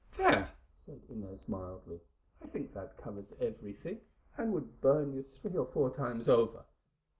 "There!" 0.17 0.49
said 0.75 0.99
Inez 1.09 1.47
mildly, 1.47 1.99
"I 2.41 2.47
think 2.47 2.73
that 2.73 2.97
covers 2.97 3.33
everything, 3.39 4.01
and 4.35 4.51
would 4.51 4.81
burn 4.81 5.13
you 5.13 5.21
three 5.21 5.55
or 5.55 5.67
four 5.67 5.95
times 5.95 6.27
over. 6.27 6.65